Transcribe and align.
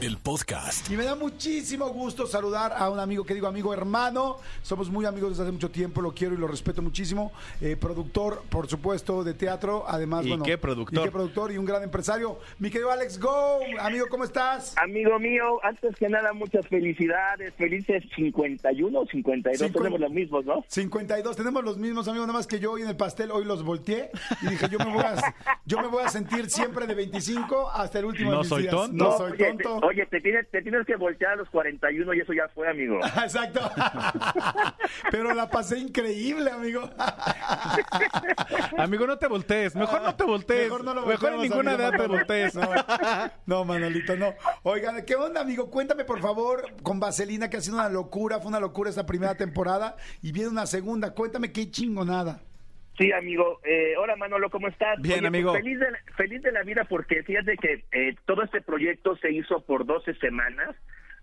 el 0.00 0.16
podcast. 0.16 0.88
Y 0.90 0.96
me 0.96 1.04
da 1.04 1.14
muchísimo 1.14 1.88
gusto 1.88 2.26
saludar 2.26 2.72
a 2.76 2.88
un 2.90 3.00
amigo 3.00 3.24
que 3.24 3.34
digo 3.34 3.46
amigo 3.46 3.72
hermano. 3.74 4.36
Somos 4.62 4.90
muy 4.90 5.04
amigos 5.06 5.30
desde 5.30 5.42
hace 5.44 5.52
mucho 5.52 5.70
tiempo, 5.70 6.00
lo 6.00 6.12
quiero 6.12 6.34
y 6.34 6.38
lo 6.38 6.46
respeto 6.46 6.82
muchísimo. 6.82 7.32
Eh, 7.60 7.76
productor, 7.76 8.42
por 8.48 8.68
supuesto, 8.68 9.24
de 9.24 9.34
teatro. 9.34 9.84
Además, 9.88 10.24
¿Y 10.24 10.28
bueno. 10.30 10.44
qué 10.44 10.56
productor? 10.58 10.98
Y 10.98 11.04
qué 11.04 11.10
productor 11.10 11.52
y 11.52 11.58
un 11.58 11.64
gran 11.64 11.82
empresario. 11.82 12.38
Mi 12.58 12.70
querido 12.70 12.90
Alex 12.92 13.18
Go, 13.18 13.58
amigo, 13.80 14.06
¿cómo 14.08 14.24
estás? 14.24 14.74
Amigo 14.78 15.18
mío, 15.18 15.58
antes 15.64 15.96
que 15.96 16.08
nada, 16.08 16.32
muchas 16.32 16.66
felicidades. 16.68 17.52
Felices 17.54 18.04
51 18.14 19.00
o 19.00 19.06
52, 19.06 19.70
Cincu- 19.70 19.72
tenemos 19.78 20.00
los 20.00 20.10
mismos, 20.12 20.44
¿no? 20.44 20.64
52, 20.68 21.36
tenemos 21.36 21.64
los 21.64 21.76
mismos 21.78 22.06
amigos, 22.08 22.26
nada 22.26 22.38
más 22.38 22.46
que 22.46 22.60
yo 22.60 22.72
hoy 22.72 22.82
en 22.82 22.88
el 22.88 22.96
pastel 22.96 23.30
hoy 23.30 23.44
los 23.44 23.62
volteé 23.64 24.10
y 24.42 24.46
dije, 24.48 24.68
yo 24.70 24.78
me 24.78 24.92
voy 24.92 25.02
a, 25.02 25.34
yo 25.64 25.80
me 25.80 25.88
voy 25.88 26.04
a 26.04 26.08
sentir 26.08 26.48
siempre 26.50 26.86
de 26.86 26.94
25 26.94 27.70
hasta 27.70 27.98
el 27.98 28.04
último 28.04 28.30
No 28.30 28.36
de 28.36 28.40
mis 28.42 28.48
soy 28.48 28.62
días. 28.62 28.74
tonto. 28.74 28.96
No 29.04 29.10
No, 29.10 29.16
soy 29.18 29.36
tonto. 29.38 29.80
Oye, 29.88 30.04
te 30.04 30.20
tienes, 30.20 30.46
te 30.50 30.60
tienes 30.60 30.84
que 30.84 30.96
voltear 30.96 31.32
a 31.32 31.36
los 31.36 31.48
41 31.48 32.12
y 32.12 32.20
eso 32.20 32.34
ya 32.34 32.46
fue, 32.54 32.68
amigo. 32.68 32.98
Exacto. 33.22 33.60
Pero 35.10 35.32
la 35.32 35.48
pasé 35.48 35.78
increíble, 35.78 36.50
amigo. 36.50 36.82
Amigo, 38.76 39.06
no 39.06 39.16
te 39.18 39.26
voltees. 39.26 39.74
Mejor 39.74 40.02
no 40.02 40.14
te 40.14 40.24
voltees. 40.24 40.64
Mejor 40.64 40.84
no 40.84 40.94
lo 40.94 41.06
Mejor 41.06 41.32
en 41.32 41.40
ninguna 41.40 41.72
amigo, 41.72 41.88
edad 41.88 41.98
te 41.98 42.06
voltees. 42.06 42.54
No, 42.54 42.68
no, 43.46 43.64
Manolito, 43.64 44.16
no. 44.16 44.34
Oigan, 44.62 45.04
¿qué 45.06 45.16
onda, 45.16 45.40
amigo? 45.40 45.70
Cuéntame, 45.70 46.04
por 46.04 46.20
favor, 46.20 46.66
con 46.82 47.00
Vaselina, 47.00 47.48
que 47.48 47.56
ha 47.56 47.60
sido 47.60 47.76
una 47.76 47.88
locura, 47.88 48.40
fue 48.40 48.48
una 48.48 48.60
locura 48.60 48.90
esta 48.90 49.06
primera 49.06 49.36
temporada 49.36 49.96
y 50.20 50.32
viene 50.32 50.50
una 50.50 50.66
segunda. 50.66 51.14
Cuéntame 51.14 51.50
qué 51.50 51.70
chingonada. 51.70 52.42
Sí, 52.98 53.12
amigo. 53.12 53.60
Eh, 53.64 53.94
hola, 53.96 54.16
Manolo, 54.16 54.50
¿cómo 54.50 54.66
estás? 54.66 55.00
Bien, 55.00 55.20
Oye, 55.20 55.20
pues, 55.20 55.28
amigo. 55.28 55.52
feliz, 55.54 55.78
de, 55.78 55.86
feliz 56.16 56.42
de 56.42 56.50
la 56.52 56.64
vida 56.64 56.84
porque 56.84 57.22
fíjate 57.22 57.56
que 57.56 57.84
eh, 57.92 58.16
todo 58.26 58.42
este 58.42 58.60
proyecto 58.60 59.16
se 59.18 59.30
hizo 59.30 59.60
por 59.60 59.86
12 59.86 60.14
semanas 60.14 60.74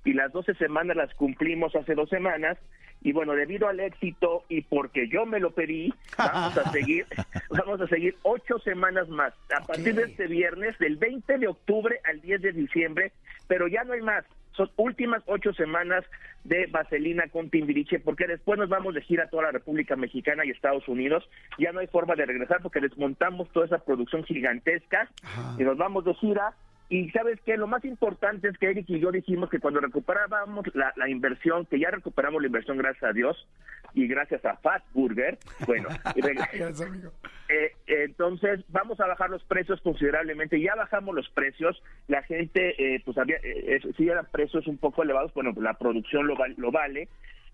y 0.05 0.13
las 0.13 0.31
12 0.31 0.53
semanas 0.55 0.95
las 0.95 1.13
cumplimos 1.15 1.75
hace 1.75 1.93
dos 1.93 2.09
semanas. 2.09 2.57
Y 3.01 3.11
bueno, 3.11 3.33
debido 3.33 3.67
al 3.67 3.79
éxito 3.81 4.45
y 4.47 4.61
porque 4.61 5.09
yo 5.09 5.25
me 5.25 5.39
lo 5.39 5.51
pedí, 5.51 5.93
vamos 6.17 6.57
a 6.57 6.71
seguir, 6.71 7.05
vamos 7.49 7.81
a 7.81 7.87
seguir 7.87 8.15
ocho 8.23 8.57
semanas 8.59 9.09
más. 9.09 9.33
A 9.55 9.63
partir 9.65 9.95
de 9.95 10.03
este 10.03 10.27
viernes, 10.27 10.77
del 10.79 10.95
20 10.95 11.37
de 11.37 11.47
octubre 11.47 11.99
al 12.05 12.21
10 12.21 12.41
de 12.41 12.51
diciembre, 12.53 13.11
pero 13.47 13.67
ya 13.67 13.83
no 13.83 13.93
hay 13.93 14.01
más. 14.01 14.25
Son 14.55 14.69
últimas 14.77 15.23
ocho 15.27 15.53
semanas 15.53 16.03
de 16.43 16.67
Vaselina 16.67 17.27
con 17.29 17.49
Timbiriche, 17.49 17.99
porque 17.99 18.27
después 18.27 18.59
nos 18.59 18.69
vamos 18.69 18.93
de 18.93 19.01
gira 19.01 19.25
a 19.25 19.29
toda 19.29 19.43
la 19.43 19.51
República 19.51 19.95
Mexicana 19.95 20.45
y 20.45 20.51
Estados 20.51 20.87
Unidos. 20.87 21.27
Ya 21.57 21.71
no 21.71 21.79
hay 21.79 21.87
forma 21.87 22.15
de 22.15 22.25
regresar 22.25 22.61
porque 22.61 22.79
desmontamos 22.79 23.49
toda 23.51 23.65
esa 23.65 23.79
producción 23.79 24.23
gigantesca 24.23 25.09
y 25.57 25.63
nos 25.63 25.77
vamos 25.77 26.05
de 26.05 26.13
gira. 26.15 26.53
Y 26.87 27.09
sabes 27.09 27.39
qué, 27.43 27.57
lo 27.57 27.65
más 27.65 27.83
importante 27.83 28.47
es 28.47 28.57
que 28.59 28.69
Eric 28.69 28.85
y 28.89 28.99
yo 28.99 29.11
dijimos 29.11 29.49
que 29.49 29.59
cuando 29.59 29.79
recuperábamos 29.79 30.65
la, 30.75 30.93
la 30.95 31.09
inversión, 31.09 31.65
que 31.65 31.79
ya 31.79 31.89
recuperamos 31.89 32.41
la 32.41 32.47
inversión 32.47 32.77
gracias 32.77 33.09
a 33.09 33.13
Dios 33.13 33.47
y 33.95 34.07
gracias 34.07 34.45
a 34.45 34.57
Fat 34.57 34.83
Burger, 34.93 35.37
bueno, 35.65 35.87
Gracias, 36.15 36.81
amigo. 36.81 37.11
eh, 37.49 37.71
entonces 37.87 38.63
vamos 38.67 38.99
a 38.99 39.07
bajar 39.07 39.29
los 39.29 39.43
precios 39.45 39.81
considerablemente. 39.81 40.59
Ya 40.61 40.75
bajamos 40.75 41.15
los 41.15 41.29
precios. 41.29 41.81
La 42.07 42.21
gente, 42.23 42.75
eh, 42.95 43.01
pues 43.05 43.17
había, 43.17 43.37
eh, 43.43 43.79
sí 43.97 44.07
eran 44.07 44.27
precios 44.31 44.67
un 44.67 44.77
poco 44.77 45.01
elevados. 45.01 45.33
Bueno, 45.33 45.53
la 45.59 45.73
producción 45.75 46.27
lo, 46.27 46.35
val- 46.35 46.55
lo 46.57 46.71
vale. 46.71 47.07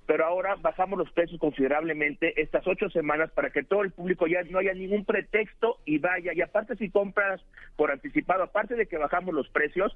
Pero 0.08 0.26
ahora 0.26 0.56
bajamos 0.56 0.98
los 0.98 1.12
precios 1.12 1.40
considerablemente 1.40 2.42
estas 2.42 2.66
ocho 2.68 2.90
semanas 2.90 3.30
para 3.32 3.52
que 3.52 3.64
todo 3.64 3.84
el 3.84 3.92
público 3.92 4.26
ya 4.26 4.42
no 4.50 4.58
haya 4.58 4.74
ningún 4.74 5.06
pretexto 5.06 5.78
y 5.86 6.00
vaya. 6.00 6.34
Y 6.34 6.42
aparte 6.42 6.76
si 6.76 6.90
compras 6.90 7.40
por 7.78 7.92
anticipado, 7.92 8.42
aparte 8.44 8.76
de 8.76 8.88
que 8.88 8.98
bajamos 8.98 9.34
los 9.36 9.48
precios, 9.50 9.96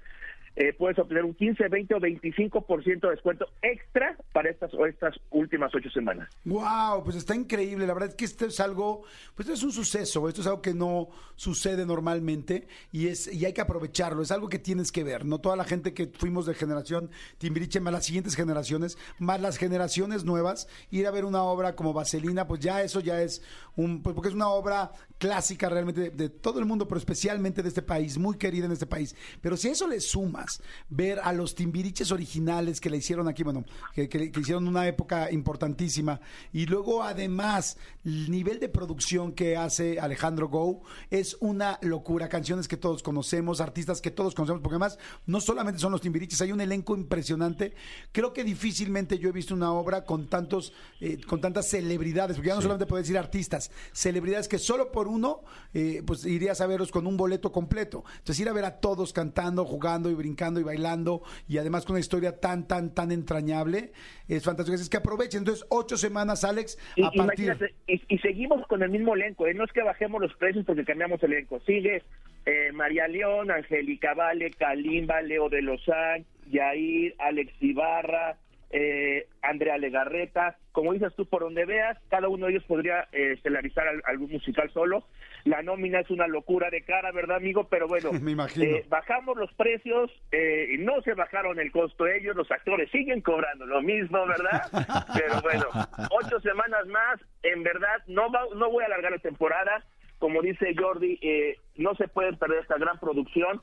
eh, 0.56 0.74
puedes 0.74 0.98
obtener 0.98 1.26
un 1.26 1.34
15, 1.34 1.68
20 1.68 1.96
o 1.96 2.00
25% 2.00 3.02
de 3.02 3.10
descuento 3.10 3.46
extra 3.62 4.18
para 4.32 4.50
estas, 4.50 4.72
estas 4.88 5.16
últimas 5.32 5.74
ocho 5.76 5.90
semanas. 5.90 6.30
Wow, 6.46 7.04
pues 7.04 7.18
está 7.18 7.36
increíble. 7.36 7.86
La 7.86 7.94
verdad 7.94 8.10
es 8.10 8.16
que 8.16 8.26
esto 8.26 8.46
es 8.46 8.60
algo, 8.60 9.04
pues 9.36 9.50
es 9.50 9.64
un 9.64 9.72
suceso. 9.72 10.28
Esto 10.30 10.42
es 10.42 10.48
algo 10.48 10.62
que 10.62 10.74
no 10.74 11.10
sucede 11.36 11.86
normalmente 11.86 12.68
y 12.92 13.08
es 13.08 13.32
y 13.34 13.46
hay 13.46 13.54
que 13.54 13.62
aprovecharlo. 13.62 14.22
Es 14.22 14.32
algo 14.32 14.48
que 14.48 14.60
tienes 14.60 14.92
que 14.92 15.04
ver. 15.04 15.26
No 15.26 15.40
toda 15.40 15.56
la 15.56 15.66
gente 15.66 15.94
que 15.94 16.08
fuimos 16.08 16.46
de 16.46 16.54
generación 16.54 17.10
Timbiriche, 17.38 17.80
más 17.80 17.94
las 17.94 18.06
siguientes 18.06 18.36
generaciones, 18.36 18.98
más 19.20 19.42
las 19.42 19.58
generaciones 19.58 20.24
nuevas, 20.24 20.68
ir 20.92 21.08
a 21.08 21.12
ver 21.12 21.26
una 21.26 21.44
obra 21.44 21.76
como 21.76 21.94
Vaselina, 21.94 22.48
pues 22.48 22.62
ya 22.62 22.82
eso 22.82 23.00
ya 23.00 23.22
es 23.22 23.42
un, 23.76 24.02
pues 24.02 24.16
porque 24.16 24.30
es 24.30 24.36
una 24.36 24.50
obra 24.50 24.92
clásica 25.18 25.70
realmente 25.70 26.12
de, 26.12 26.30
todo 26.30 26.60
el 26.60 26.66
mundo, 26.66 26.88
pero 26.88 27.00
especialmente 27.00 27.62
de 27.62 27.70
este 27.70 27.82
país, 27.82 28.18
muy 28.18 28.38
querida 28.38 28.66
en 28.66 28.72
este 28.72 28.86
país. 28.86 29.16
Pero 29.42 29.58
si 29.58 29.70
eso 29.70 29.88
le 29.88 30.00
sumas 30.00 30.45
ver 30.90 31.20
a 31.24 31.34
los 31.34 31.56
Timbiriches 31.56 32.12
originales 32.12 32.80
que 32.82 32.90
le 32.90 32.98
hicieron 32.98 33.28
aquí, 33.28 33.44
bueno, 33.44 33.64
que, 33.94 34.08
que- 34.10 34.32
que 34.32 34.40
hicieron 34.40 34.68
una 34.68 34.88
época 34.88 35.32
importantísima, 35.32 36.20
y 36.54 36.66
luego 36.66 37.04
además 37.04 37.78
el 38.04 38.30
nivel 38.30 38.60
de 38.60 38.70
producción 38.70 39.32
que 39.34 39.58
hace 39.58 40.00
Alejandro 40.00 40.48
Go 40.50 40.84
es 41.10 41.38
una 41.40 41.80
locura. 41.82 42.30
Canciones 42.30 42.68
que 42.68 42.78
todos 42.78 43.02
conocemos, 43.02 43.62
artistas 43.62 44.02
que 44.02 44.12
todos 44.12 44.36
conocemos, 44.36 44.62
porque 44.62 44.76
además 44.76 44.98
no 45.26 45.42
solamente 45.42 45.80
son 45.80 45.92
los 45.92 46.02
Timbiriches, 46.02 46.42
hay 46.42 46.52
un 46.52 46.62
elenco 46.62 46.96
impresionante. 46.96 47.74
Creo 48.12 48.34
que 48.34 48.44
difícilmente 48.44 49.18
yo 49.18 49.30
he 49.30 49.32
visto 49.32 49.54
una 49.54 49.72
obra 49.74 50.06
con 50.06 50.28
tantos, 50.28 50.74
eh, 51.02 51.20
con 51.26 51.42
tantas 51.42 51.68
celebridades, 51.70 52.36
porque 52.36 52.50
ya 52.50 52.56
no 52.56 52.62
solamente 52.62 52.86
puedes 52.86 53.08
decir 53.08 53.18
artistas, 53.18 53.72
celebridades 53.94 54.48
que 54.48 54.60
solo 54.60 54.92
por 54.92 55.08
uno, 55.08 55.42
eh, 55.74 56.04
pues 56.06 56.26
irías 56.26 56.62
a 56.62 56.68
verlos 56.68 56.92
con 56.92 57.08
un 57.08 57.18
boleto 57.18 57.52
completo. 57.52 58.04
Entonces 58.20 58.40
ir 58.42 58.50
a 58.50 58.54
ver 58.54 58.66
a 58.66 58.80
todos 58.80 59.14
cantando, 59.14 59.66
jugando 59.66 60.10
y 60.10 60.14
brincando 60.14 60.35
y 60.60 60.64
bailando, 60.64 61.24
y 61.48 61.58
además 61.58 61.86
con 61.86 61.94
una 61.94 62.00
historia 62.00 62.40
tan, 62.40 62.68
tan, 62.68 62.94
tan 62.94 63.12
entrañable, 63.12 63.92
es 64.28 64.44
fantástico. 64.44 64.76
Es 64.76 64.90
que 64.90 64.98
aprovechen. 64.98 65.40
Entonces, 65.40 65.66
ocho 65.70 65.98
semanas, 65.98 66.44
Alex, 66.44 66.78
Y, 66.96 67.04
a 67.04 67.12
partir... 67.12 67.56
y 67.88 68.18
seguimos 68.20 68.66
con 68.68 68.84
el 68.84 68.90
mismo 68.90 69.16
elenco, 69.16 69.48
¿eh? 69.48 69.54
no 69.54 69.64
es 69.64 69.72
que 69.72 69.84
bajemos 69.84 70.22
los 70.22 70.34
precios 70.36 70.66
porque 70.66 70.86
cambiamos 70.86 71.22
el 71.24 71.34
elenco. 71.34 71.60
Sigue 71.62 72.04
eh, 72.46 72.72
María 72.74 73.08
León, 73.08 73.50
Angélica 73.50 74.14
Vale, 74.14 74.52
Kalimba, 74.52 75.22
Leo 75.22 75.50
de 75.50 75.62
Lozán, 75.62 76.26
Yair, 76.52 77.16
Alex 77.20 77.52
Ibarra, 77.60 78.38
eh, 78.72 79.28
Andrea 79.42 79.78
Legarreta. 79.78 80.58
Como 80.72 80.94
dices 80.94 81.14
tú, 81.16 81.26
por 81.26 81.42
donde 81.44 81.66
veas, 81.66 81.98
cada 82.10 82.28
uno 82.28 82.46
de 82.48 82.54
ellos 82.54 82.64
podría 82.66 83.08
eh, 83.12 83.32
estelarizar 83.34 83.88
al- 83.88 84.04
algún 84.06 84.32
musical 84.32 84.70
solo. 84.72 85.08
La 85.46 85.62
nómina 85.62 86.00
es 86.00 86.10
una 86.10 86.28
locura 86.28 86.70
de 86.70 86.82
cara, 86.84 87.12
¿verdad, 87.12 87.38
amigo? 87.38 87.68
Pero 87.70 87.88
bueno, 87.88 88.12
Me 88.22 88.32
imagino. 88.32 88.66
eh, 88.66 88.86
bajamos 88.90 89.38
los 89.38 89.54
precios, 89.54 90.12
eh, 90.32 90.70
y 90.74 90.78
no 90.80 91.02
se 91.04 91.14
bajaron 91.14 91.60
el 91.60 91.72
costo 91.72 92.08
ellos, 92.08 92.36
los 92.36 92.52
actores 92.52 92.90
siguen 92.92 93.22
cobrando 93.22 93.66
lo 93.66 93.82
mismo, 93.82 94.26
¿verdad? 94.26 94.64
Pero 95.14 95.42
bueno, 95.42 95.66
ocho 96.12 96.40
semanas 96.42 96.86
más, 96.88 97.20
en 97.44 97.64
verdad, 97.64 98.04
no, 98.08 98.32
va- 98.32 98.48
no 98.56 98.70
voy 98.72 98.84
a 98.84 98.88
alargar 98.88 99.12
la 99.12 99.20
temporada, 99.20 99.84
como 100.20 100.42
dice 100.42 100.74
Jordi, 100.78 101.20
eh, 101.22 101.58
no 101.76 101.94
se 101.96 102.08
pueden 102.08 102.38
perder 102.38 102.60
esta 102.60 102.78
gran 102.78 102.98
producción, 103.00 103.62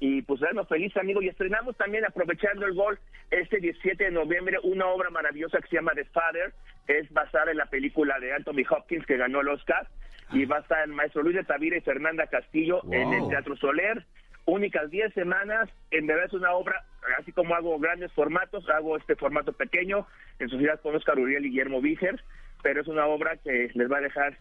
y 0.00 0.22
pues 0.22 0.40
bueno, 0.40 0.64
feliz 0.66 0.96
amigo, 0.96 1.22
y 1.22 1.28
estrenamos 1.28 1.76
también, 1.76 2.04
aprovechando 2.04 2.66
el 2.66 2.74
gol, 2.74 2.98
este 3.30 3.58
17 3.58 4.04
de 4.04 4.10
noviembre, 4.10 4.58
una 4.62 4.86
obra 4.86 5.10
maravillosa 5.10 5.58
que 5.60 5.68
se 5.68 5.76
llama 5.76 5.92
The 5.94 6.04
Father, 6.06 6.52
es 6.86 7.10
basada 7.12 7.50
en 7.50 7.58
la 7.58 7.66
película 7.66 8.18
de 8.18 8.32
Anthony 8.32 8.64
Hopkins 8.68 9.06
que 9.06 9.16
ganó 9.16 9.40
el 9.40 9.48
Oscar, 9.48 9.88
y 10.32 10.44
va 10.46 10.58
a 10.58 10.60
estar 10.60 10.84
el 10.84 10.92
maestro 10.92 11.22
Luis 11.22 11.36
de 11.36 11.44
Tavira 11.44 11.76
y 11.76 11.80
Fernanda 11.80 12.26
Castillo 12.26 12.82
en 12.90 13.12
el 13.12 13.20
Wow. 13.20 13.30
Teatro 13.30 13.56
Soler, 13.56 14.04
únicas 14.46 14.90
10 14.90 15.14
semanas, 15.14 15.70
en 15.90 16.06
verdad 16.06 16.26
es 16.26 16.32
una 16.32 16.52
obra, 16.52 16.84
así 17.18 17.32
como 17.32 17.54
hago 17.54 17.78
grandes 17.78 18.12
formatos, 18.12 18.68
hago 18.68 18.96
este 18.96 19.16
formato 19.16 19.52
pequeño, 19.52 20.06
en 20.38 20.48
sociedad 20.48 20.80
con 20.80 20.94
Oscar 20.94 21.18
Uriel 21.18 21.46
y 21.46 21.50
Guillermo 21.50 21.80
Víger, 21.80 22.22
pero 22.62 22.80
es 22.80 22.88
una 22.88 23.06
obra 23.06 23.36
que 23.36 23.70
les 23.74 23.90
va 23.90 23.98
a 23.98 24.02
dejar 24.02 24.38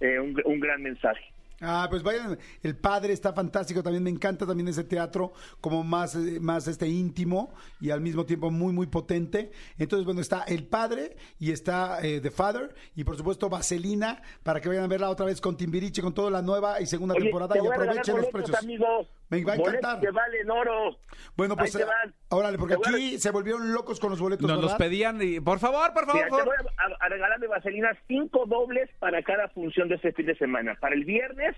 eh, 0.00 0.18
un, 0.20 0.40
un 0.44 0.60
gran 0.60 0.82
mensaje. 0.82 1.33
Ah, 1.60 1.86
pues 1.88 2.02
vayan, 2.02 2.38
el 2.62 2.76
padre 2.76 3.12
está 3.12 3.32
fantástico, 3.32 3.82
también 3.82 4.02
me 4.02 4.10
encanta 4.10 4.46
también 4.46 4.68
ese 4.68 4.84
teatro 4.84 5.32
como 5.60 5.84
más, 5.84 6.14
eh, 6.16 6.38
más 6.40 6.66
este 6.68 6.88
íntimo 6.88 7.54
y 7.80 7.90
al 7.90 8.00
mismo 8.00 8.24
tiempo 8.26 8.50
muy, 8.50 8.72
muy 8.72 8.86
potente. 8.86 9.52
Entonces, 9.78 10.04
bueno, 10.04 10.20
está 10.20 10.42
el 10.42 10.66
padre 10.66 11.16
y 11.38 11.52
está 11.52 11.98
eh, 12.02 12.20
The 12.20 12.30
Father 12.30 12.74
y 12.96 13.04
por 13.04 13.16
supuesto 13.16 13.48
Vaselina 13.48 14.22
para 14.42 14.60
que 14.60 14.68
vayan 14.68 14.84
a 14.84 14.88
verla 14.88 15.10
otra 15.10 15.26
vez 15.26 15.40
con 15.40 15.56
Timbiriche, 15.56 16.02
con 16.02 16.12
toda 16.14 16.30
la 16.30 16.42
nueva 16.42 16.80
y 16.80 16.86
segunda 16.86 17.14
Oye, 17.14 17.24
temporada 17.24 17.54
te 17.54 17.62
y 17.62 17.66
aprovechen 17.66 18.16
los 18.16 18.26
precios. 18.26 18.58
amigos. 18.58 19.06
Me 19.30 19.42
va 19.42 19.52
a 19.52 19.56
encantar. 19.56 20.00
que 20.00 20.10
valen 20.10 20.50
oro. 20.50 20.98
Bueno, 21.36 21.56
pues 21.56 21.74
Ahí 21.74 21.80
te 21.82 21.86
van. 21.86 22.14
órale, 22.28 22.58
porque 22.58 22.74
Te 22.76 22.78
voy 22.78 22.86
a- 22.86 22.90
aquí 23.06 23.18
se 23.18 23.30
volvieron 23.30 23.72
locos 23.72 23.98
con 23.98 24.10
los 24.10 24.20
boletos, 24.20 24.46
Nos 24.48 24.60
los 24.60 24.74
pedían 24.74 25.18
y 25.22 25.40
por 25.40 25.58
favor, 25.58 25.92
por 25.92 26.06
favor. 26.06 26.24
Mira, 26.24 26.36
te 26.36 26.42
voy 26.44 26.54
a, 26.76 26.82
a- 26.82 27.06
a 27.06 27.08
regalar 27.08 27.40
de 27.40 27.46
vaselina 27.48 27.90
cinco 28.06 28.44
dobles 28.46 28.90
para 28.98 29.22
cada 29.22 29.48
función 29.48 29.88
de 29.88 29.96
este 29.96 30.12
fin 30.12 30.26
de 30.26 30.36
semana. 30.36 30.76
Para 30.80 30.94
el 30.94 31.04
viernes, 31.04 31.56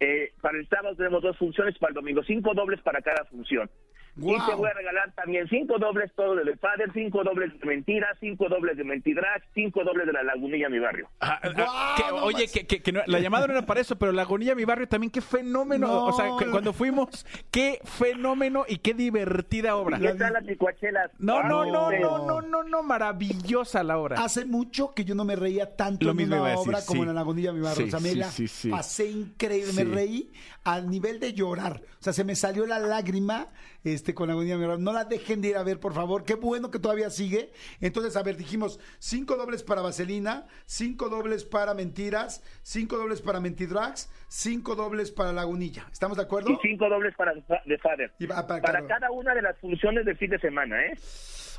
eh, 0.00 0.32
para 0.40 0.58
el 0.58 0.68
sábado 0.68 0.94
tenemos 0.96 1.22
dos 1.22 1.36
funciones, 1.38 1.76
para 1.78 1.90
el 1.90 1.94
domingo 1.94 2.22
cinco 2.24 2.52
dobles 2.54 2.80
para 2.82 3.00
cada 3.00 3.24
función. 3.24 3.70
Y 4.14 4.36
te 4.46 4.54
voy 4.54 4.68
a 4.68 4.74
regalar 4.74 5.10
también 5.14 5.48
cinco 5.48 5.78
dobles 5.78 6.12
todo 6.14 6.34
de 6.36 6.44
The 6.44 6.56
Father, 6.58 6.90
cinco 6.92 7.24
dobles 7.24 7.58
de 7.58 7.66
Mentiras, 7.66 8.10
cinco 8.20 8.46
dobles 8.48 8.76
de 8.76 8.84
Mentidrag, 8.84 9.42
cinco 9.54 9.82
dobles 9.84 10.06
de 10.06 10.12
La 10.12 10.22
Lagunilla, 10.22 10.68
mi 10.68 10.78
barrio. 10.78 11.08
Ah, 11.20 11.40
ah, 11.42 11.48
Guau, 11.48 11.96
que- 11.96 12.02
no 12.10 12.24
oye, 12.24 12.48
que, 12.48 12.66
que- 12.66 12.82
que 12.82 12.92
no- 12.92 13.00
la 13.06 13.20
llamada 13.20 13.46
no 13.46 13.54
era 13.54 13.64
para 13.64 13.80
eso, 13.80 13.96
pero 13.96 14.12
la 14.12 14.22
agonía 14.22 14.54
mi 14.54 14.64
barrio 14.66 14.86
también, 14.86 15.10
qué 15.10 15.22
fenómeno. 15.22 15.86
No. 15.86 16.04
o 16.06 16.12
sea, 16.12 16.28
que 16.38 16.44
cuando 16.46 16.72
fuimos, 16.74 17.24
qué 17.50 17.80
fenómeno 17.84 18.64
y 18.68 18.78
qué 18.78 18.92
divertida 18.92 19.76
obra. 19.76 19.98
¿Qué 19.98 20.12
tal 20.14 20.34
las 20.34 20.44
licuachelas? 20.44 21.10
No, 21.18 21.42
no, 21.42 21.64
no, 21.64 21.90
no, 21.90 22.18
no, 22.26 22.42
no, 22.42 22.62
no, 22.64 22.82
maravillosa 22.82 23.82
la 23.82 23.96
obra. 23.98 24.22
Hace 24.22 24.44
mucho 24.44 24.92
que 24.94 25.04
yo 25.04 25.14
no 25.14 25.24
me 25.24 25.36
reía 25.36 25.74
tanto 25.74 26.04
Lo 26.04 26.10
en 26.10 26.16
mismo 26.18 26.36
una 26.36 26.50
decir, 26.50 26.68
obra 26.68 26.78
como 26.86 27.02
en 27.04 27.14
la 27.14 27.20
agonía 27.22 27.52
mi 27.52 27.60
barrio. 27.60 27.76
Sí, 27.86 27.88
o 27.88 27.90
sea, 27.90 28.00
me 28.00 28.10
sí, 28.10 28.18
la 28.18 28.30
sí, 28.30 28.46
sí. 28.48 28.68
pasé 28.70 29.06
increíble, 29.10 29.72
Sí. 29.72 29.84
me 29.84 29.94
reí 29.94 30.32
al 30.64 30.90
nivel 30.90 31.18
de 31.18 31.32
llorar. 31.32 31.80
O 31.98 32.02
sea, 32.02 32.12
se 32.12 32.24
me 32.24 32.34
salió 32.34 32.66
la 32.66 32.78
lágrima 32.78 33.48
este, 33.84 34.14
con 34.14 34.28
la 34.28 34.34
agonía. 34.34 34.56
No 34.56 34.92
la 34.92 35.04
dejen 35.04 35.40
de 35.40 35.48
ir 35.48 35.56
a 35.56 35.62
ver, 35.62 35.80
por 35.80 35.94
favor. 35.94 36.24
Qué 36.24 36.34
bueno 36.34 36.70
que 36.70 36.78
todavía 36.78 37.10
sigue. 37.10 37.52
Entonces, 37.80 38.16
a 38.16 38.22
ver, 38.22 38.36
dijimos 38.36 38.80
cinco 38.98 39.36
dobles 39.36 39.62
para 39.62 39.82
Vaselina, 39.82 40.46
cinco 40.66 41.08
dobles 41.08 41.44
para 41.44 41.74
Mentiras, 41.74 42.42
cinco 42.62 42.96
dobles 42.96 43.20
para 43.22 43.40
Mentidrags, 43.40 44.10
cinco 44.28 44.74
dobles 44.74 45.10
para 45.10 45.32
Lagunilla. 45.32 45.86
¿Estamos 45.92 46.16
de 46.16 46.24
acuerdo? 46.24 46.50
Y 46.50 46.58
cinco 46.62 46.88
dobles 46.88 47.14
para 47.16 47.32
The 47.34 47.78
Father. 47.78 48.12
Y 48.18 48.26
para 48.26 48.86
cada 48.86 49.10
una 49.10 49.34
de 49.34 49.42
las 49.42 49.58
funciones 49.58 50.04
del 50.04 50.16
fin 50.16 50.30
de 50.30 50.38
semana, 50.38 50.84
¿eh? 50.86 50.98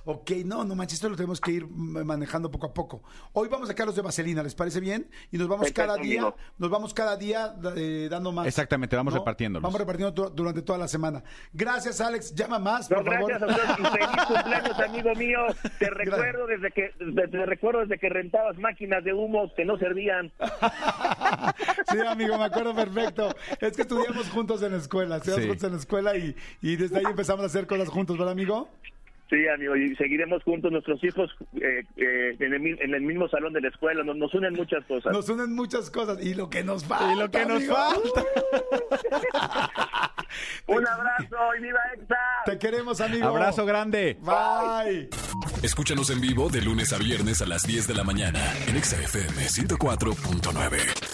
Ok, 0.06 0.32
no, 0.46 0.66
no 0.66 0.76
manches, 0.76 0.96
esto 0.96 1.08
lo 1.08 1.16
tenemos 1.16 1.40
que 1.40 1.52
ir 1.52 1.66
manejando 1.68 2.52
poco 2.52 2.66
a 2.68 2.74
poco. 2.74 3.04
Hoy 3.32 3.48
vamos 3.48 3.70
a 3.70 3.72
sacar 3.72 3.86
los 3.88 3.96
de 3.96 4.02
Vaselina, 4.02 4.44
¿les 4.44 4.54
parece 4.54 4.82
bien? 4.82 5.10
Y 5.32 5.38
nos 5.38 5.48
vamos 5.48 5.68
Perfecto, 5.72 5.82
cada 5.94 5.98
día, 5.98 6.22
amigo. 6.24 6.36
nos 6.58 6.70
vamos 6.70 6.94
cada 6.94 7.16
día 7.16 7.56
eh, 7.78 8.10
dando 8.12 8.34
más. 8.34 8.46
Exactamente, 8.46 8.98
vamos 8.98 9.14
repartiéndolos. 9.14 9.64
Vamos 9.64 9.80
repartiendo 9.80 10.12
du- 10.12 10.30
durante 10.30 10.62
toda 10.62 10.78
la 10.78 10.90
semana. 10.90 11.24
Gracias, 11.54 12.02
Alex. 12.02 12.36
Llama 12.36 12.60
más, 12.60 12.90
No, 12.92 12.98
por 12.98 13.06
gracias 13.06 13.40
favor. 13.40 13.54
a 13.54 13.56
ustedes 13.56 13.80
y 13.80 13.98
feliz 13.98 14.26
cumpleaños, 14.28 14.80
amigo 14.90 15.16
mío. 15.16 15.40
Te 15.80 15.90
recuerdo 15.90 16.48
desde 16.48 16.72
que 16.72 16.90
te, 17.16 17.28
te 17.30 17.46
recuerdo 17.46 17.80
desde 17.80 17.98
que 17.98 18.10
rentabas 18.10 18.58
máquinas 18.58 19.06
de 19.06 19.14
humo 19.14 19.54
que 19.56 19.64
no 19.64 19.78
servían. 19.78 20.32
Sí, 21.92 22.00
amigo, 22.00 22.38
me 22.38 22.46
acuerdo 22.46 22.74
perfecto. 22.76 23.36
Es 23.60 23.76
que 23.76 23.84
estudiamos 23.84 24.30
juntos 24.30 24.62
en 24.64 24.72
la 24.72 24.78
escuela, 24.78 25.18
estudiamos 25.18 25.44
Sí. 25.44 25.50
juntos 25.50 25.64
en 25.68 25.72
la 25.74 25.80
escuela 25.80 26.16
y, 26.18 26.36
y 26.62 26.76
desde 26.76 26.98
ahí 26.98 27.04
empezamos 27.06 27.44
a 27.44 27.46
hacer 27.48 27.68
cosas 27.68 27.90
juntos, 27.90 28.18
¿verdad, 28.18 28.32
amigo? 28.32 28.70
Sí, 29.34 29.48
amigo, 29.48 29.76
y 29.76 29.96
seguiremos 29.96 30.44
juntos, 30.44 30.72
nuestros 30.72 31.04
hijos 31.04 31.32
eh, 31.56 31.84
eh, 31.98 32.36
en, 32.40 32.54
el, 32.54 32.60
mi- 32.60 32.78
en 32.80 32.94
el 32.94 33.02
mismo 33.02 33.28
salón 33.30 33.52
de 33.54 33.62
la 33.62 33.70
escuela, 33.70 34.04
nos, 34.04 34.16
nos 34.16 34.32
unen 34.36 34.54
muchas 34.54 34.86
cosas. 34.86 35.12
Nos 35.12 35.28
unen 35.28 35.56
muchas 35.56 35.90
cosas 35.90 36.24
y 36.24 36.36
lo 36.36 36.52
que 36.52 36.64
nos 36.64 36.86
falta. 36.86 37.12
Y 37.14 37.16
lo 37.18 37.32
que 37.32 37.44
nos 37.44 37.64
falta. 37.66 38.24
Un 40.68 40.88
abrazo 40.88 41.36
y 41.58 41.62
viva 41.64 41.80
EXA. 41.96 42.16
Te 42.46 42.58
queremos, 42.60 43.02
amigo. 43.02 43.28
Abrazo 43.28 43.66
grande. 43.66 44.18
Bye. 44.22 45.10
Escúchanos 45.64 46.10
en 46.12 46.22
vivo 46.22 46.50
de 46.50 46.62
lunes 46.62 46.94
a 46.94 46.98
viernes 47.00 47.42
a 47.42 47.48
las 47.48 47.66
10 47.66 47.88
de 47.88 47.94
la 47.96 48.04
mañana 48.04 48.40
en 48.68 48.76
Exa 48.78 48.98
FM 49.02 49.34
104.9. 49.46 51.13